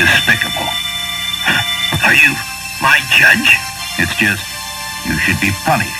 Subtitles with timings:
[0.00, 0.68] despicable.
[2.08, 2.32] Are you
[2.80, 3.52] my judge?
[4.00, 4.40] It's just,
[5.04, 5.92] you should be punished.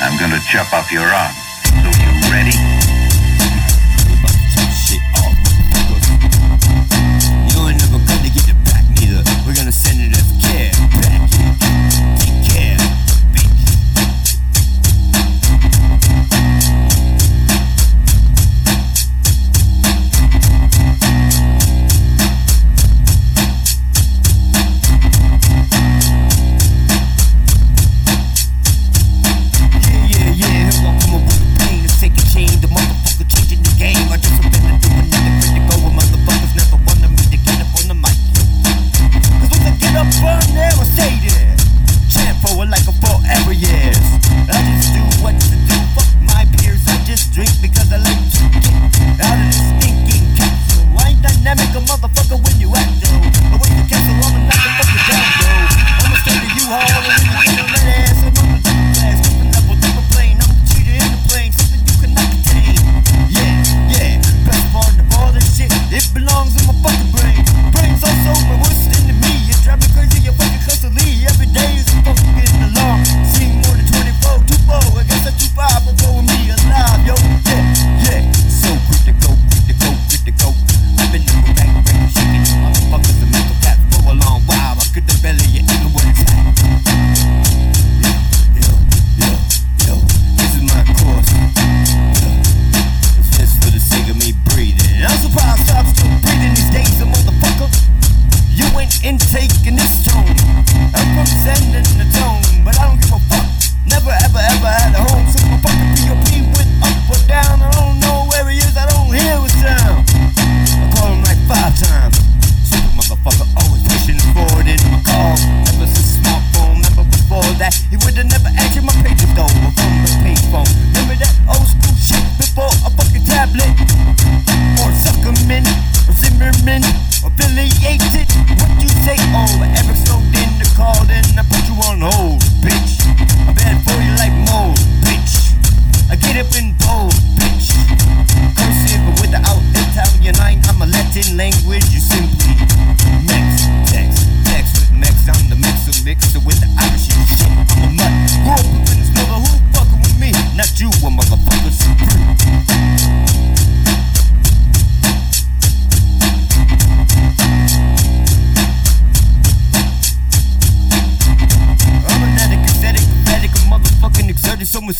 [0.00, 1.34] I'm going to chop off your arm.
[1.82, 2.71] So you ready?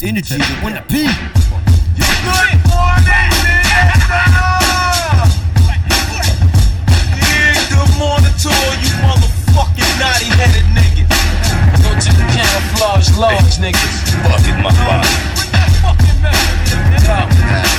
[0.03, 3.23] energy to win the good for me,
[7.23, 8.51] Yeah, good morning to
[8.83, 11.07] you motherfucking naughty headed niggas.
[11.83, 14.11] Go to the camouflage large niggas.
[14.27, 15.09] Fucking my body.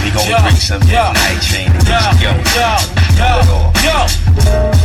[0.03, 1.71] We gon' drink some night train.
[1.83, 2.71] Yo, yo,
[3.19, 3.27] yo,
[3.83, 4.82] yo.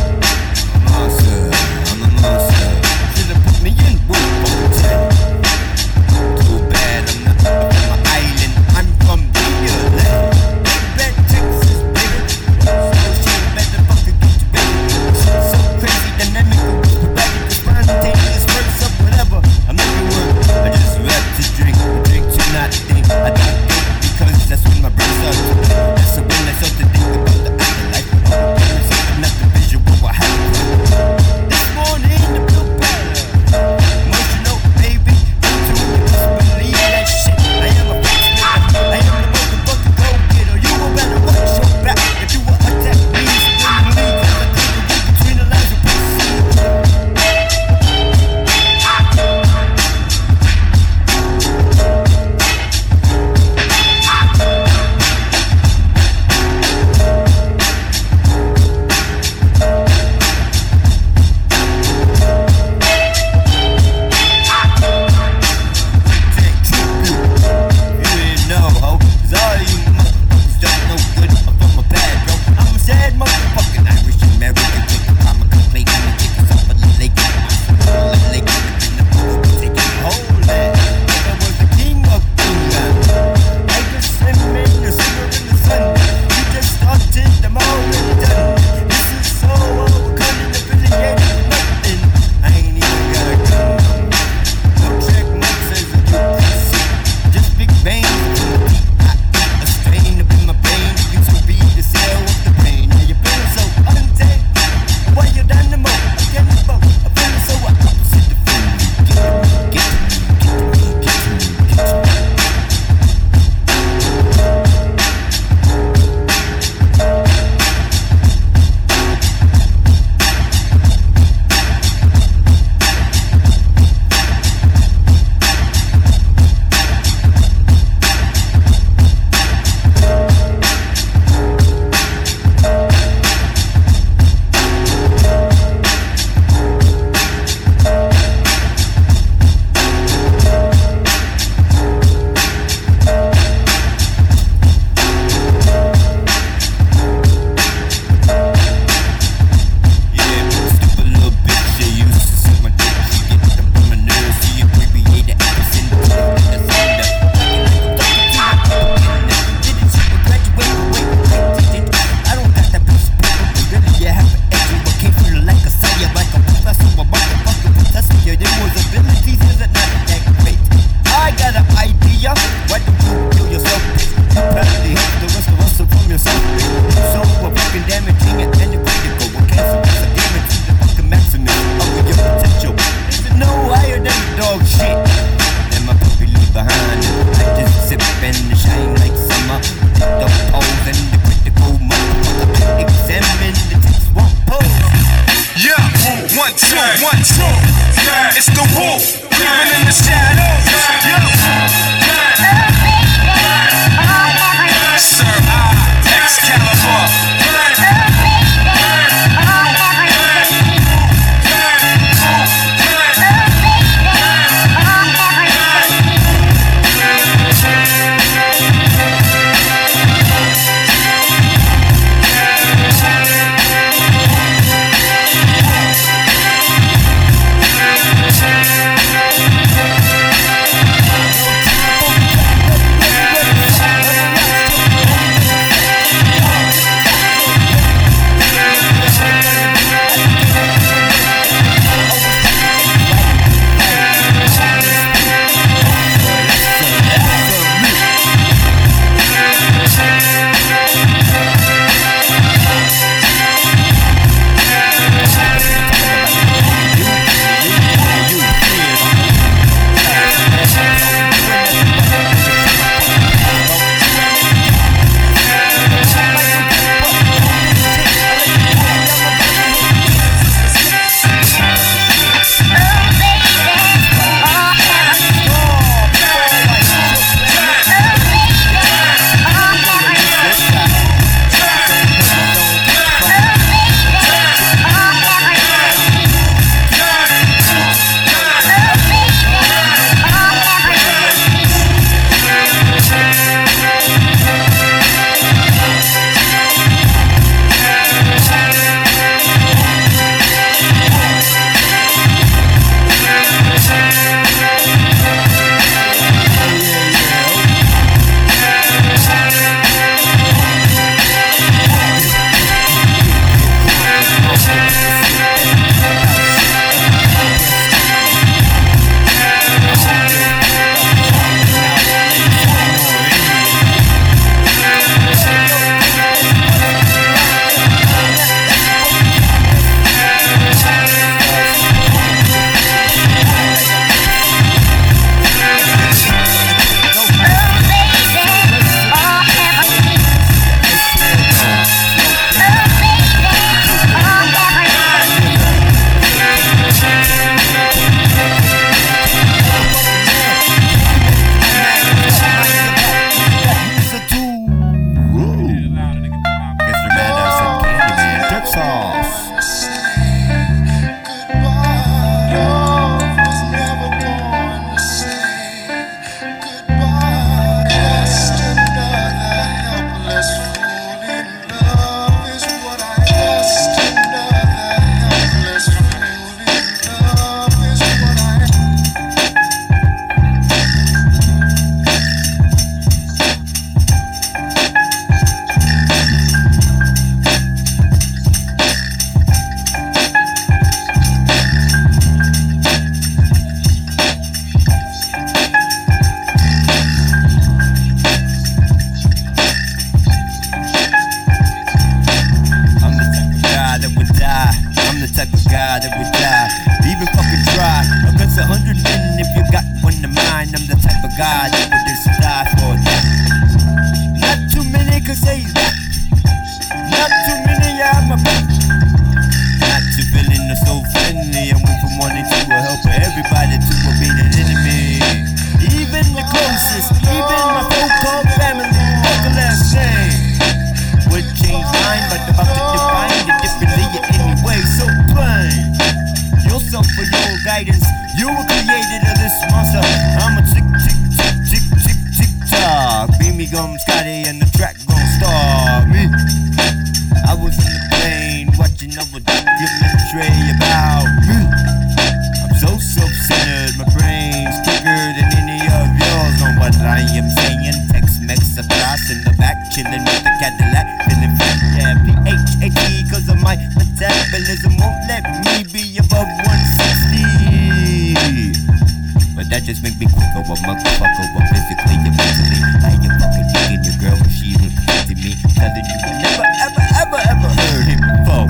[469.89, 472.77] Just make me quicker, a motherfucker, but physically and mentally.
[473.01, 476.67] Now you fucking digging your girl when she look to me, telling you I never,
[476.85, 478.69] ever, ever, ever heard him before.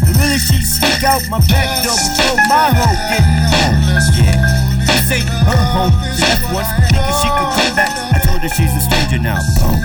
[0.00, 3.76] The minute she sneak out my back door before my hoe get home,
[4.16, 4.40] yeah.
[4.88, 5.92] This ain't her home.
[6.16, 7.92] She left once, thinking she could come back.
[7.92, 9.44] I told her she's a stranger now.
[9.60, 9.76] Boom.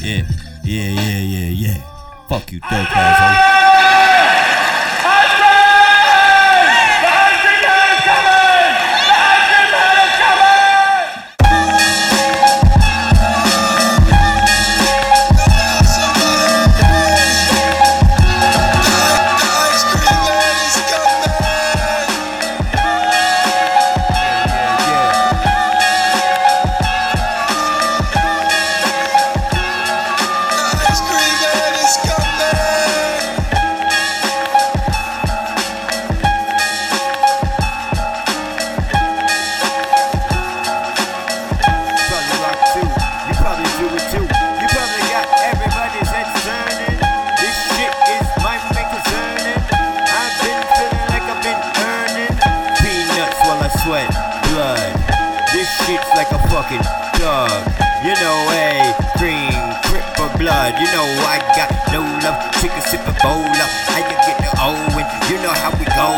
[0.00, 0.24] Yeah,
[0.64, 1.78] yeah, yeah, yeah, yeah.
[2.32, 3.69] Fuck you, third class.
[60.94, 63.70] Know I got no love, chicken sip a bowl up.
[63.94, 66.08] How you get the O and you know how we go.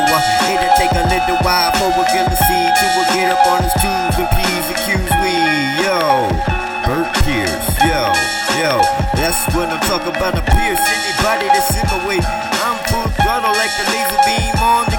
[0.48, 3.60] It'll take a little while for a girl to see to a get up on
[3.64, 5.36] his tubes and please accuse me.
[5.84, 6.28] Yo,
[6.88, 8.00] Bert Pierce, yo,
[8.60, 8.80] yo,
[9.16, 10.40] that's what I'm talking about.
[10.40, 12.20] A Pierce, anybody that's in the way.
[12.64, 14.91] I'm full throttle like the laser beam on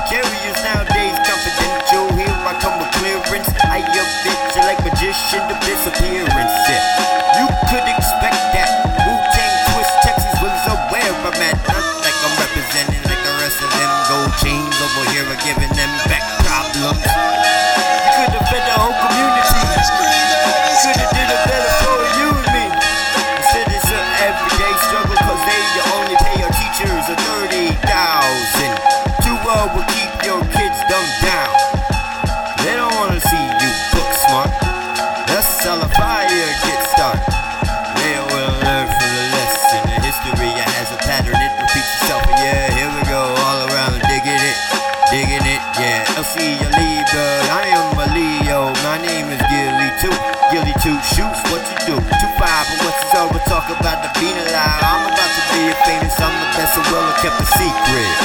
[57.23, 58.15] kept a secret.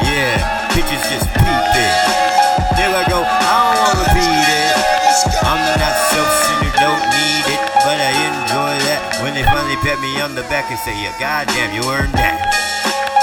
[0.00, 0.40] Yeah,
[0.72, 1.96] bitches just peep it.
[2.72, 4.72] Here I go, I don't wanna beat it.
[5.44, 10.16] I'm not self-centered, don't need it, but I enjoy that when they finally pat me
[10.24, 12.40] on the back and say, yeah, goddamn, you earned that.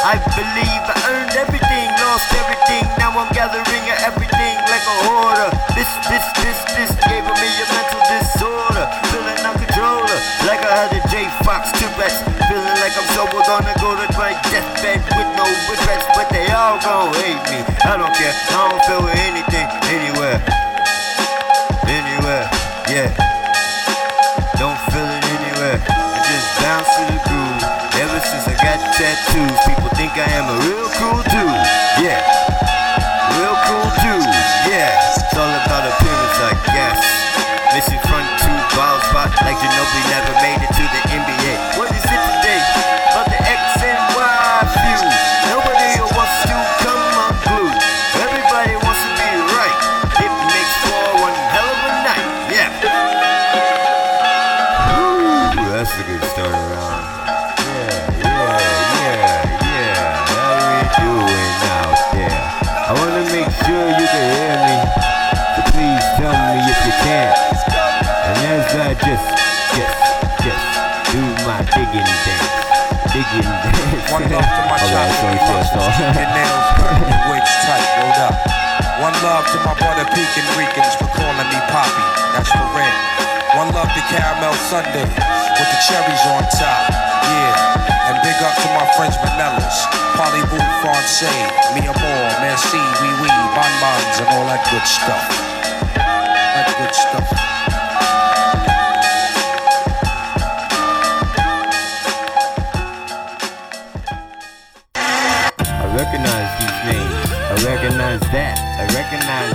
[0.06, 5.50] I believe I earned everything, lost everything, now I'm gathering everything like a hoarder.
[5.74, 11.07] This, this, this, this gave me a mental disorder, feeling uncontroller, like I had a
[11.48, 12.20] J Fox Tourette's,
[12.52, 16.76] feeling like I'm sober, gonna go to my deathbed with no regrets, but they all
[16.84, 17.64] gon' hate me.
[17.88, 20.44] I don't care, I don't feel anything anywhere
[21.88, 22.44] anywhere,
[22.92, 23.08] yeah.
[24.60, 25.80] Don't feel it anywhere.
[25.80, 27.64] I just bounce to the groove.
[27.96, 31.64] Ever since I got tattoos, people think I am a real cool dude,
[32.04, 32.20] yeah.
[33.40, 34.36] Real cool dude,
[34.68, 34.92] yeah.
[35.16, 37.00] It's all about appearance, I guess.
[37.72, 40.57] Missing front two ball spot like Ginobili never made
[74.12, 75.08] One love to my shop.
[76.12, 78.36] Your nails perfect, wigs tight, rolled up.
[79.00, 82.06] One love to my brother Pekin Ricans for calling me Poppy.
[82.36, 82.98] That's for real.
[83.56, 86.84] One love to caramel sundae with the cherries on top.
[87.32, 88.12] Yeah.
[88.12, 89.88] And big up to my friends Vanellas,
[90.20, 95.24] Polly-Boo Francais, Mi Amor, Merci, Oui Oui, Bonbons, and all that good stuff.
[95.96, 97.57] That good stuff.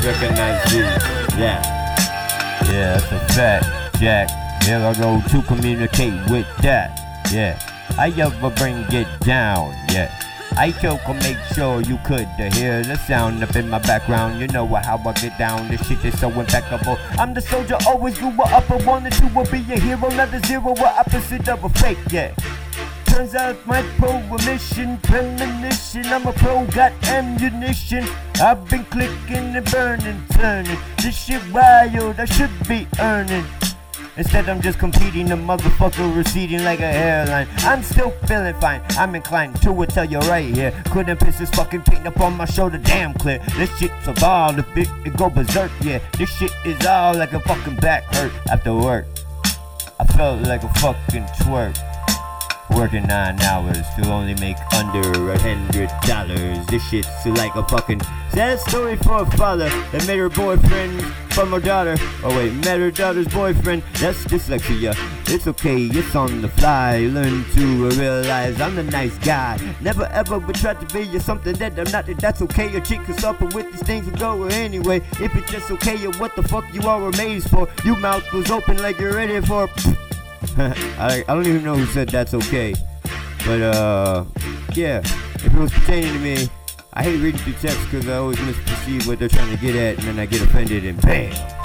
[0.05, 1.03] Recognize, this,
[1.37, 1.83] that.
[2.67, 4.29] Yeah, that's a fact, Jack.
[4.65, 6.99] Here I go to communicate with that.
[7.33, 7.59] Yeah,
[7.99, 9.75] I ever bring it down.
[9.93, 10.11] Yeah.
[10.57, 14.39] I still can make sure you could to hear the sound up in my background.
[14.39, 15.69] You know how I get down.
[15.69, 16.99] This shit is so impeccable.
[17.13, 18.71] I'm the soldier, always grew up.
[18.71, 21.99] I wanted to do be a hero, not a zero, or opposite of a fake.
[22.11, 22.35] Yeah.
[23.13, 26.07] Turns out my pro mission, premonition.
[26.07, 28.07] I'm a pro, got ammunition.
[28.37, 30.79] I've been clicking and burning, turning.
[30.97, 33.45] This shit wild, I should be earning.
[34.17, 37.49] Instead, I'm just competing, the motherfucker receding like a hairline.
[37.59, 40.73] I'm still feeling fine, I'm inclined to it, tell you right here.
[40.87, 43.41] Couldn't piss this fucking paint up on my shoulder damn clear.
[43.57, 46.01] This shit's a ball, if it, it go berserk, yeah.
[46.17, 49.05] This shit is all like a fucking back hurt after work.
[50.01, 51.92] I felt like a fucking twerk.
[52.77, 56.67] Working nine hours to only make under a hundred dollars.
[56.67, 61.01] This shit's like a fucking sad story for a father that made her boyfriend
[61.33, 61.97] from her daughter.
[62.25, 63.83] Oh wait, met her daughter's boyfriend.
[64.01, 64.95] That's dyslexia.
[65.29, 66.99] It's okay, it's on the fly.
[66.99, 69.59] Learn to realize I'm the nice guy.
[69.81, 72.07] Never ever would try to be you something that I'm not.
[72.19, 72.75] That's okay.
[72.75, 75.03] A chick can suffer with these things and go anyway.
[75.21, 77.69] If it's just okay, what the fuck you are amazed for?
[77.85, 79.69] Your mouth was open like you're ready for.
[80.59, 82.75] I, I don't even know who said that's okay.
[83.47, 84.25] But, uh,
[84.75, 86.49] yeah, if it was pertaining to me,
[86.95, 89.99] I hate reading through text because I always misperceive what they're trying to get at,
[89.99, 91.62] and then I get offended, and bam!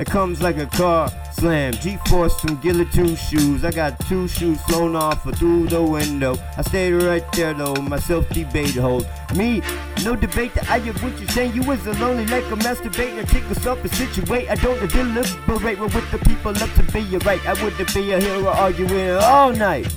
[0.00, 1.74] It comes like a car slam.
[1.74, 2.86] G-force from Gilly
[3.16, 3.64] shoes.
[3.64, 6.38] I got two shoes flown off or through the window.
[6.56, 7.74] I stayed right there though.
[7.74, 9.60] My self-debate hold me.
[10.02, 11.54] No debate that I get what you're saying.
[11.54, 13.28] You was a lonely like a masturbator.
[13.28, 14.50] Take yourself and situate.
[14.50, 17.46] I don't deliberate but with the people up to be your right.
[17.46, 19.94] I wouldn't be a hero arguing all night.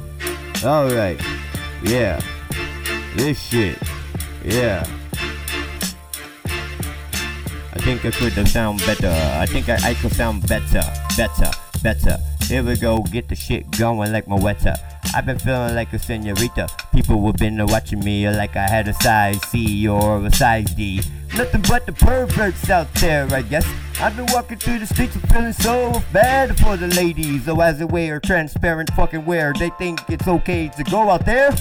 [0.66, 1.22] Alright.
[1.82, 2.20] Yeah.
[3.16, 3.78] This shit.
[4.44, 4.86] Yeah.
[7.84, 9.10] I think I could have sound better.
[9.10, 10.82] I think I, I could sound better,
[11.18, 11.52] better,
[11.84, 12.18] better.
[12.44, 14.74] Here we go, get the shit going like my wetter.
[15.14, 16.70] I've been feeling like a senorita.
[16.94, 21.02] People have been watching me like I had a size C or a size D.
[21.36, 23.68] Nothing but the perverts out there, I guess.
[24.00, 27.44] I've been walking through the streets and feeling so bad for the ladies.
[27.44, 31.52] So as they wear transparent fucking wear, they think it's okay to go out there.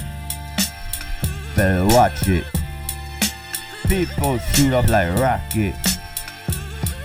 [1.56, 2.44] Better watch it.
[3.88, 5.91] People shoot up like rockets.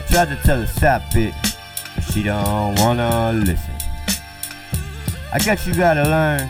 [0.09, 1.33] Tried to tell her stop it,
[1.93, 3.73] but she don't wanna listen.
[5.33, 6.49] I guess you gotta learn.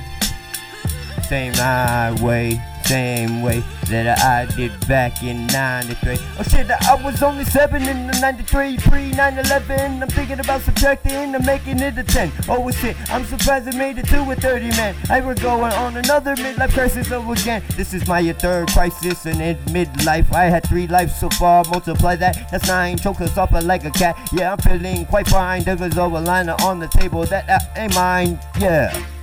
[1.24, 6.18] Same highway, same way that I did back in 93.
[6.40, 10.04] Oh shit, I was only 7 in the 93, pre 9 11.
[10.04, 12.32] I'm thinking about subtracting and making it a 10.
[12.48, 14.96] Oh shit, I'm surprised I made it to a 30 man.
[15.10, 17.62] I was going on another midlife crisis over again.
[17.76, 20.34] This is my third crisis and in midlife.
[20.34, 22.50] I had three lives so far, multiply that.
[22.52, 24.16] That's nine, choke us off like a cat.
[24.32, 25.64] Yeah, I'm feeling quite fine.
[25.64, 28.40] There was a liner on the table that uh, ain't mine.
[28.60, 29.17] Yeah.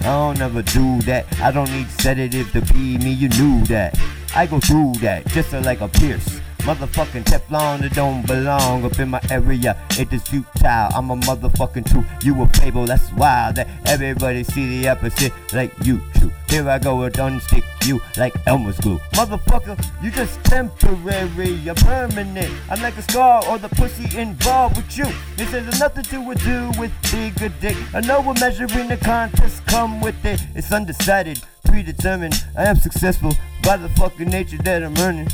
[0.00, 1.26] I don't ever do that.
[1.40, 3.98] I don't need sedative to be me, you knew that.
[4.34, 6.40] I go through that just like a pierce.
[6.60, 9.76] Motherfucking Teflon that don't belong up in my area.
[9.98, 10.88] It is futile.
[10.94, 12.06] I'm a motherfucking truth.
[12.22, 12.86] You a fable.
[12.86, 16.30] That's why that everybody see the opposite like you true.
[16.48, 18.98] Here I go with unstick you like Elmer's glue.
[19.12, 21.50] Motherfucker, you just temporary.
[21.50, 22.52] You're permanent.
[22.68, 25.06] I'm like a scar or the pussy involved with you.
[25.36, 27.76] This has nothing to do with bigger dick.
[27.94, 29.64] I know we're measuring the contest.
[29.66, 30.40] Come with it.
[30.54, 32.44] It's undecided, predetermined.
[32.56, 35.28] I am successful by the fucking nature that I'm earning.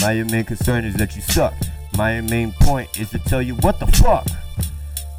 [0.00, 1.54] My main concern is that you suck.
[1.96, 4.26] My main point is to tell you what the fuck.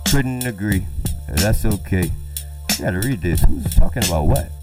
[0.09, 0.87] Couldn't agree.
[1.29, 2.11] That's okay.
[2.69, 3.43] I gotta read this.
[3.43, 4.60] Who's talking about what?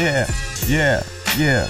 [0.00, 0.26] Yeah,
[0.66, 1.02] yeah,
[1.36, 1.68] yeah.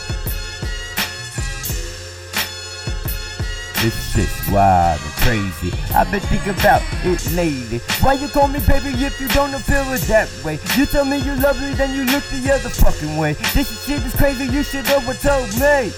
[3.83, 5.73] This shit's wild and crazy.
[5.95, 7.79] I've been thinking about it lately.
[8.01, 10.61] Why you call me baby if you don't feel it that way?
[10.77, 13.33] You tell me you love me, then you look the other fucking way.
[13.53, 15.91] This shit is crazy, you should have told me.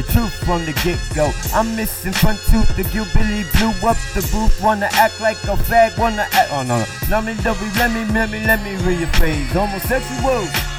[0.00, 1.30] The truth from the get-go.
[1.52, 2.74] I'm missing front tooth.
[2.74, 4.60] The Billy blew up the booth.
[4.62, 5.96] Wanna act like a fag.
[5.98, 6.50] Wanna act.
[6.50, 6.86] Oh no, no.
[7.10, 9.46] Let me, let me, let me, let me, let me rephrase.
[9.52, 10.73] Homosexuals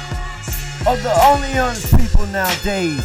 [0.86, 3.02] are the only honest people nowadays.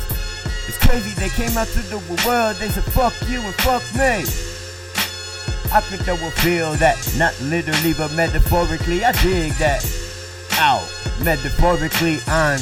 [0.67, 4.22] It's crazy they came out to the world, they said fuck you and fuck me.
[5.74, 9.04] I think I will feel that, not literally but metaphorically.
[9.04, 9.82] I dig that.
[10.60, 10.86] Out.
[11.24, 12.60] Metaphorically, I'm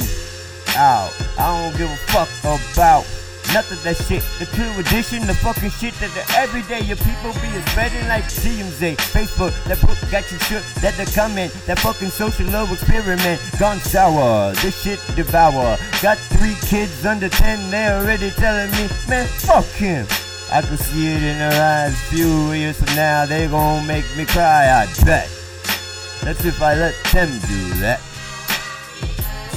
[0.76, 1.12] out.
[1.36, 3.04] I don't give a fuck about
[3.50, 7.50] Of that shit, the true edition, the fucking shit that the everyday your people be
[7.50, 12.10] is spreading like TMZ, Facebook, that book got you shook, that the comment, that fucking
[12.10, 15.76] social love experiment gone sour, this shit devour.
[16.00, 20.06] Got three kids under 10, they already telling me, man, fuck him.
[20.52, 24.26] I can see it in their eyes, few years from now, they gon' make me
[24.26, 25.28] cry, I bet.
[26.22, 28.00] That's if I let them do that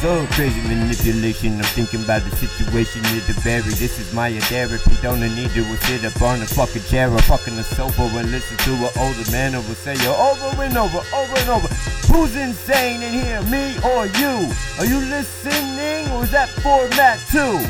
[0.04, 1.56] so crazy manipulation.
[1.56, 3.72] I'm thinking about the situation near the berry.
[3.80, 4.92] This is my therapy.
[5.02, 8.58] Don't need to sit up on a fucking chair or fucking the sofa and listen
[8.68, 11.70] to an older man over say you over and over, over and over.
[12.12, 14.52] Who's insane in here, me or you?
[14.78, 17.64] Are you listening or is that format too?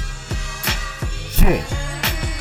[1.29, 1.61] Shit.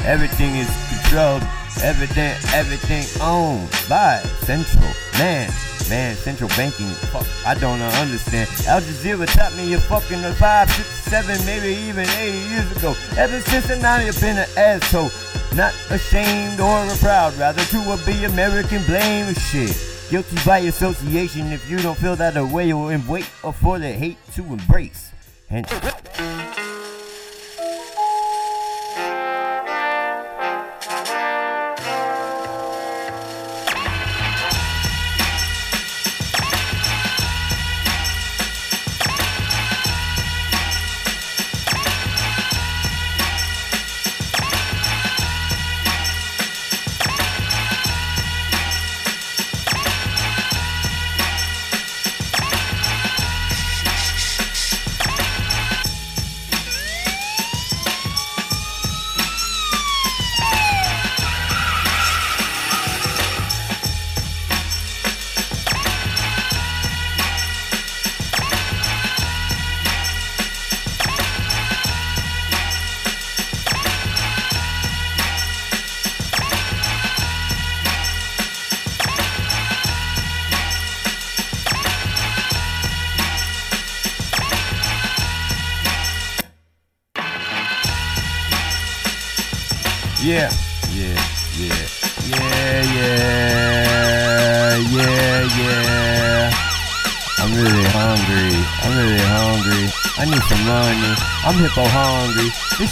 [0.09, 1.45] Everything is controlled.
[1.85, 4.89] Everything, everything owned by Central.
[5.19, 5.53] Man,
[5.89, 8.49] Man, central banking, fuck, I don't understand.
[8.67, 12.95] Al Jazeera taught me a fucking five, six, seven, maybe even 80 years ago.
[13.17, 15.11] Ever since then, I've been an asshole.
[15.57, 19.77] Not ashamed or proud, rather to be American blame shit.
[20.09, 23.93] Guilty by association if you don't feel that way or in wait or for the
[23.93, 25.11] hate to embrace.
[25.51, 25.67] And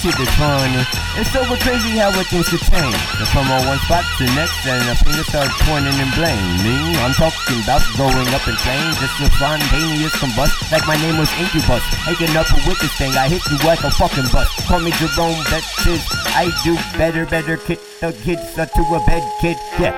[0.01, 0.81] shit funny.
[1.21, 2.97] It's so crazy how it things could change.
[3.29, 6.57] From on one spot to the next, and a finger starts pointing and blaming.
[6.65, 8.97] Me I'm talking about going up in flames.
[8.97, 11.85] Just a spontaneous combust, like my name was Incubus.
[12.09, 14.49] Taking up with this thing, I hit you like a fucking bus.
[14.65, 16.01] Call me Jerome Bettis.
[16.33, 17.57] I do better, better.
[17.57, 19.57] Kid the kids to a bed, kid.
[19.77, 19.93] Yeah.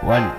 [0.00, 0.32] One,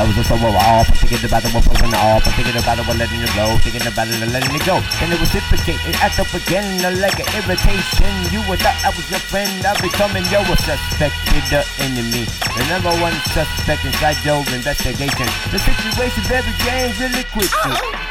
[0.00, 0.88] That was just a solo off.
[0.88, 2.24] I'm thinking about it, we're pulling off.
[2.24, 3.52] I'm thinking about it, we're letting it blow.
[3.60, 4.80] Thinking about it and letting it go.
[4.96, 6.64] Then it reciprocate and act up again
[7.04, 8.08] like an irritation.
[8.32, 12.24] You would thought I was your friend, I'm becoming your suspected the enemy.
[12.24, 15.28] The number one suspect inside your investigation.
[15.52, 18.09] The situation very changed really quickly.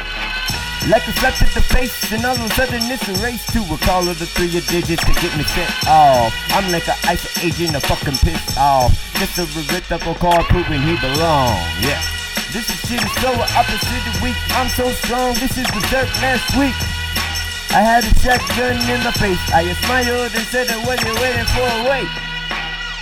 [0.88, 3.60] Like a slap to the face, and all of a sudden it's a race to
[3.68, 6.32] a call of the three of digits to get me sent off.
[6.56, 8.96] I'm like an ice agent, a fucking pissed off.
[9.20, 11.52] Just a rhetorical card proving he belong.
[11.84, 12.00] Yeah.
[12.50, 14.34] This is shit is so opposite of weak.
[14.56, 15.34] I'm so strong.
[15.34, 16.74] This is the dirt last week.
[17.76, 19.38] I had a shotgun in my face.
[19.52, 21.68] I smiled and said, What you waiting for?
[21.68, 22.29] A wait.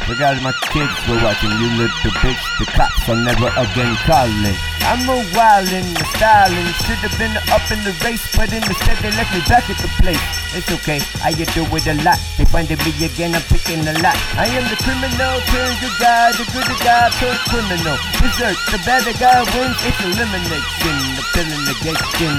[0.09, 2.41] Forgot my kids were watching you little bitch.
[2.57, 4.57] The cops are never again calling.
[4.89, 6.65] I'm a wildin', a styling.
[6.89, 9.91] Should have been up in the race, but instead they left me back at the
[10.01, 10.25] place.
[10.57, 12.17] It's okay, I do it a lot.
[12.41, 14.17] They finding me again, I'm picking a lot.
[14.33, 18.01] I am the criminal turned good guy, the good guy turned criminal.
[18.17, 20.97] Dessert, the bad guy wins, it's elimination.
[21.21, 22.33] The filling negation.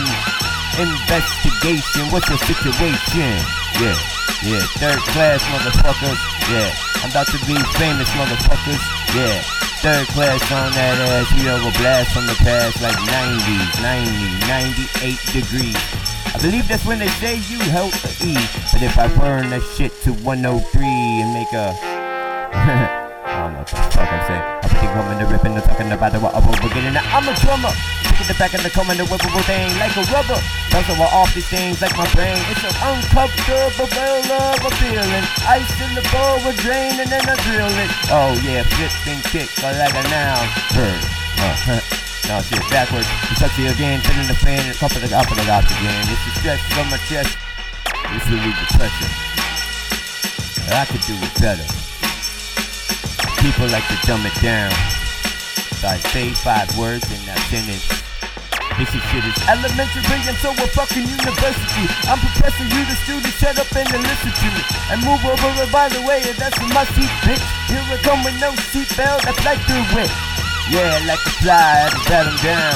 [0.82, 3.68] Investigation, what's the situation?
[3.80, 3.96] Yeah,
[4.44, 6.19] yeah, third class motherfuckers.
[6.52, 6.71] Yeah,
[7.04, 8.84] I'm about to be famous motherfuckers.
[9.15, 9.42] Yeah,
[9.80, 14.12] Third class on that ass, we over blast from the past like 90s, 90,
[14.46, 15.77] 98 degrees.
[16.36, 18.36] I believe that's when they say you help the.
[18.73, 22.98] But if I burn that shit to 103 and make a
[23.30, 24.42] I what the fuck I'm saying.
[24.42, 26.98] I'm coming the ripping the talking about the what I'm beginning.
[26.98, 27.69] Now I'm a drummer.
[28.17, 30.42] Stick the back of the coming the whippable thing like a rubber.
[30.73, 32.42] Bouncing off these things like my brain.
[32.50, 35.25] It's an uncomfortable of a feeling.
[35.46, 37.92] Ice in the bowl, we're draining and I drill it.
[38.10, 40.46] Oh yeah, flip and kick like a noun.
[40.73, 41.02] Bird.
[41.40, 41.80] Uh,
[42.27, 43.08] no shit, backwards.
[43.30, 46.02] It's up to you again, filling the fan, and couple of up and again.
[46.10, 47.38] It's the stress on my chest.
[48.10, 49.12] It's really the pressure.
[50.73, 51.88] I could do it better.
[53.40, 54.71] People like to dumb it down.
[55.79, 57.87] So I say five words in a sentence.
[58.75, 61.85] This shit is elementary and so a fucking university.
[62.08, 64.63] I'm professor, you the students, shut up and listen to me.
[64.92, 67.44] And move over, and by the way, that's in my seat, bitch.
[67.67, 70.12] Here I come with no seatbelt, that's like the wind.
[70.71, 72.75] Yeah, like a fly, I just bat him down.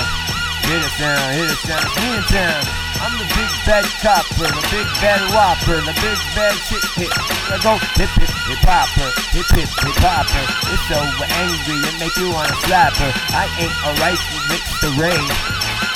[0.67, 2.82] Hit the sound, hit the sound, it's me in town.
[3.03, 7.11] I'm the big bad copper, the big bad whopper, the big bad shit hit.
[7.51, 10.43] I go hip hip hip hopper, hip hip hip hopper.
[10.71, 11.03] It's so
[11.35, 13.11] angry and make you wanna slap her.
[13.35, 15.19] I ain't a rice mixed array.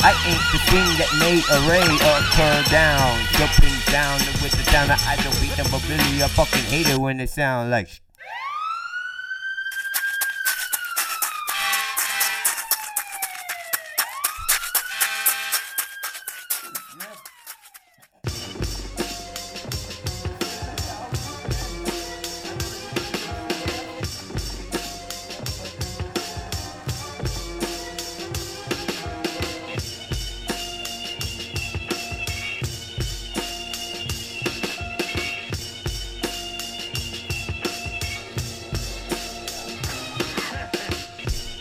[0.03, 4.91] I ain't the thing that made a ray occur down, jumping down with the down.
[4.91, 7.87] I don't beat them, but really I fucking hate it when it sound like.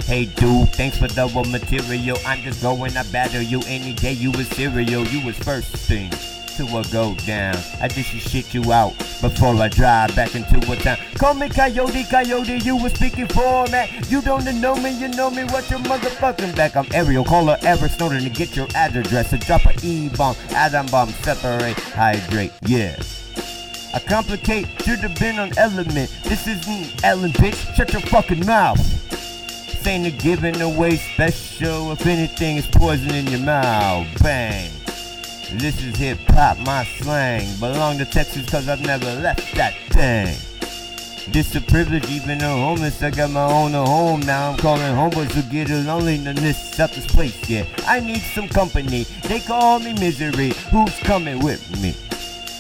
[0.07, 2.17] Hey dude, thanks for the material.
[2.25, 4.13] I'm just going to battle you any day.
[4.13, 6.11] You was cereal, you was first thing
[6.57, 7.57] to a go down.
[7.81, 10.99] I just shit you out before I drive back into a town.
[11.19, 14.09] Call me Coyote, Coyote, you was speaking for format.
[14.09, 16.77] You don't know me, you know me, what your motherfucking back.
[16.77, 19.31] I'm Ariel, call her ever Snowden to get your address.
[19.31, 22.97] So drop a E-bomb, atom bomb, separate, hydrate, yeah.
[23.93, 26.17] I complicate, should have been on element.
[26.23, 27.75] This isn't Ellen, bitch.
[27.75, 28.96] Shut your fucking mouth
[29.87, 31.93] ain't a giving away special.
[31.93, 34.07] If anything, is poison in your mouth.
[34.23, 34.71] Bang.
[35.53, 37.47] This is hip hop, my slang.
[37.61, 40.37] Belong to Texas cause I've never left that thing.
[41.33, 43.03] This a privilege, even though homeless.
[43.03, 44.51] I got my own home now.
[44.51, 47.49] I'm calling homeboys to get a loneliness out this place.
[47.49, 49.05] Yeah, I need some company.
[49.23, 50.53] They call me misery.
[50.71, 51.95] Who's coming with me?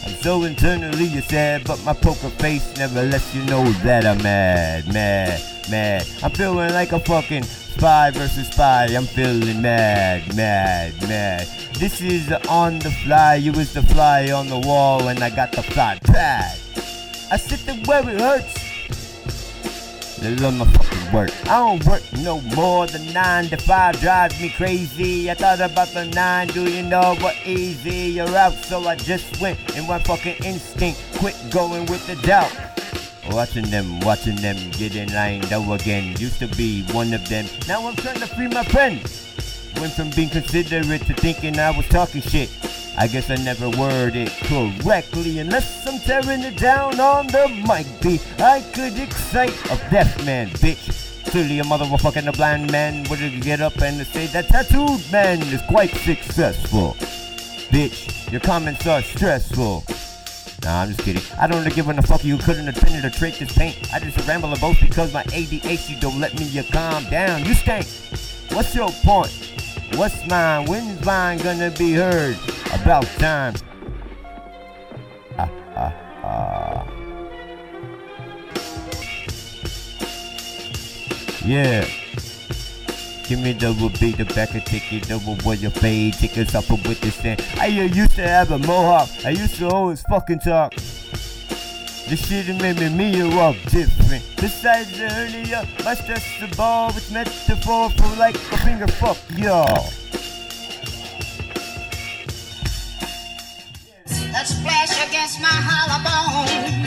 [0.05, 4.93] I'm so internally sad, but my poker face never lets you know that I'm mad,
[4.93, 6.07] mad mad.
[6.23, 8.87] I'm feeling like a fucking spy versus spy.
[8.87, 11.49] I'm feeling mad, mad, mad.
[11.75, 13.37] This is on the fly.
[13.37, 16.59] You was the fly on the wall, and I got the fly pad.
[17.31, 18.67] I sit there where it hurts.
[20.23, 21.31] I love my fucking work.
[21.47, 22.87] I don't work no more.
[22.87, 25.31] The nine to five drives me crazy.
[25.31, 26.49] I thought about the nine.
[26.49, 28.13] Do you know what easy?
[28.15, 31.01] You're out, so I just went in my fucking instinct.
[31.17, 32.51] Quit going with the doubt.
[33.31, 36.17] Watching them, watching them getting lined up again.
[36.19, 37.47] Used to be one of them.
[37.69, 39.01] Now I'm trying to free my friend.
[39.81, 42.51] Went from being considerate to thinking I was talking shit.
[42.99, 47.87] I guess I never worded correctly unless I'm tearing it down on the mic.
[48.01, 51.25] Be I could excite a deaf man, bitch.
[51.31, 55.61] Clearly a motherfucking a blind man would get up and say that tattooed man is
[55.69, 56.97] quite successful.
[57.71, 59.85] Bitch, your comments are stressful.
[60.65, 61.23] Nah, I'm just kidding.
[61.39, 63.93] I don't give a fuck you couldn't have penetrate this paint.
[63.95, 67.45] I just ramble a both because my ADHD don't let me you calm down.
[67.45, 67.87] You stink.
[68.53, 69.31] What's your point?
[69.95, 70.67] What's mine?
[70.67, 72.37] When's mine gonna be heard?
[72.75, 73.55] About time.
[75.39, 75.95] Ah, ah,
[76.25, 76.87] ah.
[81.45, 81.87] Yeah.
[83.29, 86.15] Give me double beat the back and take it double boy your fade.
[86.15, 87.45] Take us up with the sand.
[87.59, 89.09] I used to have a mohawk.
[89.25, 90.73] I used to always fucking talk.
[90.75, 94.23] This shit made me me or walk different.
[94.37, 99.91] Besides the hernia, my stress the ball with metaphor for like a finger fuck y'all.
[104.45, 106.86] Splash against my hollow bones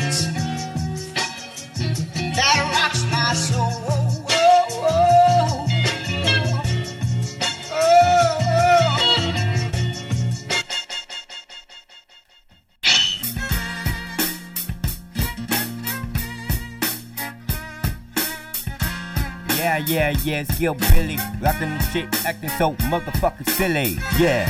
[19.90, 21.18] Yeah, yeah, yeah, GilBilly.
[21.42, 23.98] Rockin' the shit, acting so motherfucking silly.
[24.20, 24.46] Yeah.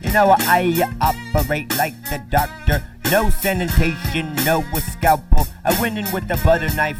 [0.00, 2.82] You know I operate like the doctor.
[3.10, 5.46] No sanitation, no scalpel.
[5.66, 6.96] I went in with a butter knife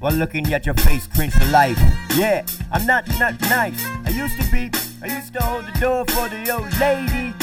[0.00, 1.78] while looking at your face, cringe for life.
[2.16, 3.80] Yeah, I'm not not nice.
[4.04, 4.68] I used to be.
[5.00, 7.34] I used to hold the door for the old lady.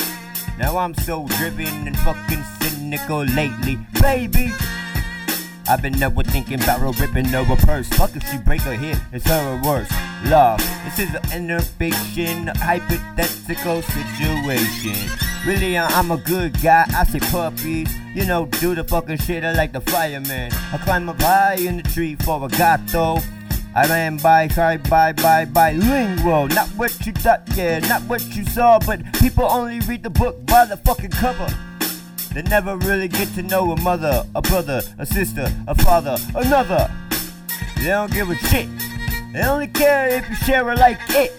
[0.60, 4.52] Now I'm so driven and fucking cynical lately, baby.
[5.68, 7.88] I've been never thinking about her ripping over purse.
[7.90, 9.92] Fuck if she break her hip, it's her or worse.
[10.26, 15.10] Love, this is an inner fiction, hypothetical situation.
[15.46, 16.86] Really, I'm a good guy.
[16.96, 19.44] I say puppies, you know, do the fucking shit.
[19.44, 20.52] I like the fireman.
[20.72, 23.18] I climb up high in the tree for a gato.
[23.76, 26.48] I ran by, by, by, by, bilingual.
[26.48, 30.46] Not what you thought, yeah, not what you saw, but people only read the book
[30.46, 31.48] by the fucking cover.
[32.36, 36.92] They never really get to know a mother, a brother, a sister, a father, another.
[37.78, 38.68] They don't give a shit.
[39.32, 41.32] They only care if you share it like it.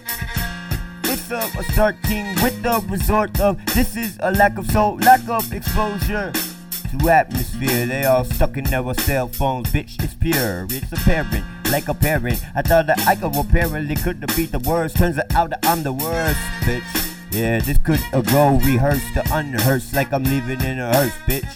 [1.03, 5.21] It's a, a starting with the resort of this is a lack of soul, lack
[5.29, 7.85] of exposure to atmosphere.
[7.85, 10.03] They all stuck in their cell phones, bitch.
[10.03, 12.43] It's pure, it's apparent, like a parent.
[12.55, 14.97] I thought that I could apparently could be the worst.
[14.97, 17.06] Turns out that I'm the worst, bitch.
[17.31, 21.47] Yeah, this could uh, go rehearsed to unrehearsed like I'm leaving in a hearse, bitch.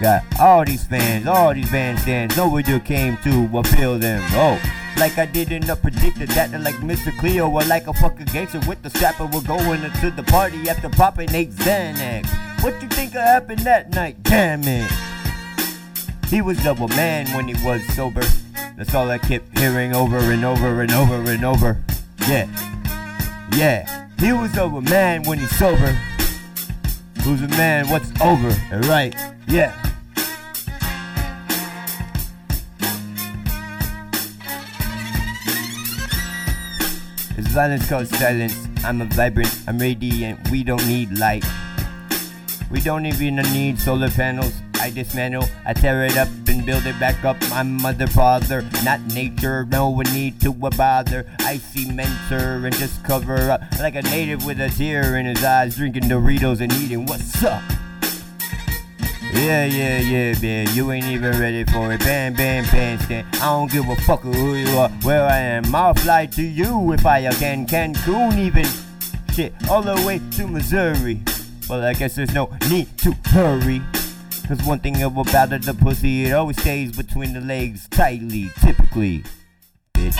[0.00, 4.22] Got all these fans, all these bandstands, nobody came to appeal them.
[4.32, 4.60] Oh,
[4.98, 7.16] like I didn't uh, predicted that, like Mr.
[7.18, 9.26] Cleo or like a fucking gangster with the strapper.
[9.26, 12.28] We're going to the party after popping eight Xanax.
[12.62, 14.22] What you think happened that night?
[14.22, 14.90] Damn it.
[16.28, 18.22] He was double man when he was sober.
[18.76, 21.82] That's all I kept hearing over and over and over and over.
[22.28, 22.46] Yeah.
[23.56, 24.07] Yeah.
[24.18, 25.92] He was double man when he's sober.
[27.22, 27.88] Who's a man?
[27.88, 28.48] What's over?
[28.72, 29.14] And Right.
[29.46, 29.72] Yeah.
[37.36, 38.66] It's violence called silence.
[38.84, 40.50] I'm a vibrant, I'm radiant.
[40.50, 41.44] We don't need light.
[42.72, 44.52] We don't even need solar panels.
[44.80, 47.36] I dismantle, I tear it up and build it back up.
[47.52, 49.64] I'm mother, father, not nature.
[49.66, 51.26] No one need to bother.
[51.40, 55.42] I see mentor and just cover up like a native with a tear in his
[55.42, 57.06] eyes, drinking Doritos and eating.
[57.06, 57.62] What's up?
[59.32, 60.74] Yeah, yeah, yeah, man.
[60.74, 62.00] You ain't even ready for it.
[62.00, 63.26] Bam, bam, bandstand.
[63.34, 65.74] I don't give a fuck who you are, where I am.
[65.74, 67.66] I'll fly to you if I can.
[67.66, 68.66] Cancun, even.
[69.34, 71.20] Shit, all the way to Missouri.
[71.68, 73.82] Well, I guess there's no need to hurry.
[74.48, 79.22] Cause one thing about it, the pussy, it always stays between the legs tightly, typically.
[79.92, 80.16] Bitch.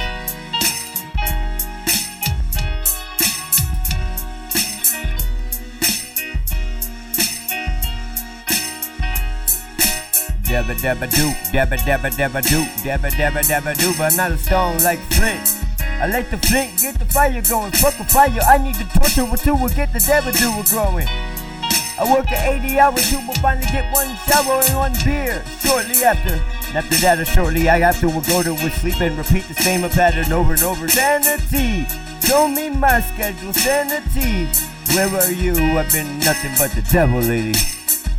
[10.45, 14.76] Dabba dabba do, dabba dabba dabba do, dabba dabba dabba do, but not a stone
[14.83, 15.64] like Flint.
[15.81, 18.39] I like the flint, get the fire going, fuck a fire.
[18.47, 21.09] I need the torture with two, will get the dabba do growing.
[22.01, 25.43] I work at 80 hours, you will finally get one shower and one beer.
[25.59, 26.35] Shortly after,
[26.79, 30.33] after that, or shortly I have to go to sleep and repeat the same pattern
[30.33, 30.89] over and over.
[30.89, 31.87] Sanity,
[32.25, 33.53] show me my schedule.
[33.53, 34.47] Sanity,
[34.95, 35.55] where are you?
[35.77, 37.59] I've been nothing but the devil, lady.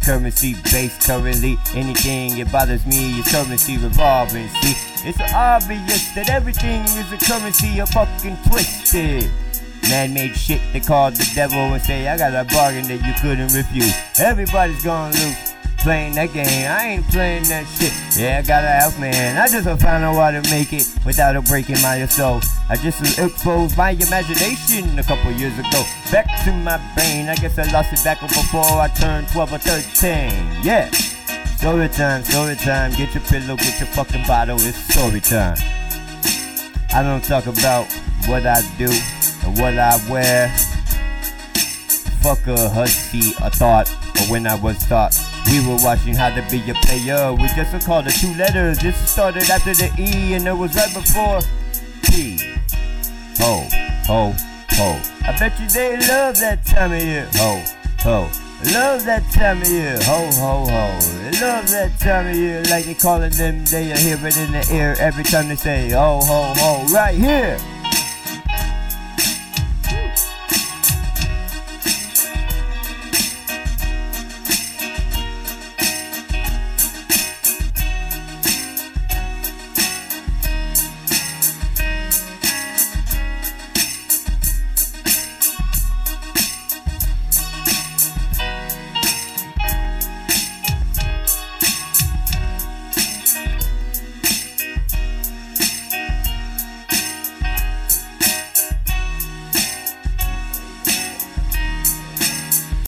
[0.04, 4.50] Currency based currently, anything it bothers me is currency revolving.
[4.60, 4.76] See,
[5.08, 9.30] it's obvious that everything is a currency of fucking twisted.
[9.90, 13.54] Man-made shit they call the devil and say I got a bargain that you couldn't
[13.54, 13.94] refuse.
[14.20, 16.70] Everybody's gonna lose playing that game.
[16.70, 17.94] I ain't playing that shit.
[18.20, 19.38] Yeah, I got a house man.
[19.38, 22.42] I just don't find out how to make it without it breaking my soul.
[22.70, 25.84] I just exposed my imagination a couple years ago.
[26.12, 27.30] Back to my brain.
[27.30, 30.64] I guess I lost it back before I turned 12 or 13.
[30.64, 30.92] Yeah.
[31.58, 32.92] Story time, story time.
[32.92, 34.58] Get your pillow, get your fucking bottle.
[34.60, 35.58] It's story time.
[36.94, 37.86] I don't talk about
[38.28, 38.88] what I do
[39.50, 40.50] what I wear.
[42.22, 45.18] Fuck a hussy, a thought, or when I was taught.
[45.48, 47.34] We were watching how to be a player.
[47.34, 48.80] We just called the two letters.
[48.80, 51.40] This started after the E and it was right before
[52.04, 52.38] P.
[53.40, 53.68] Ho,
[54.06, 54.36] ho,
[54.72, 55.02] ho.
[55.24, 57.28] I bet you they love that time of year.
[57.36, 57.64] Ho,
[58.00, 58.30] ho.
[58.74, 59.98] Love that time of year.
[60.04, 61.00] Ho, ho, ho.
[61.24, 62.62] They love that time of year.
[62.64, 66.20] Like they calling them, they hear it in the air every time they say ho,
[66.22, 66.94] ho, ho.
[66.94, 67.58] Right here.